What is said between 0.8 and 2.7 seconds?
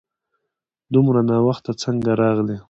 دومره ناوخته څنګه راغلې؟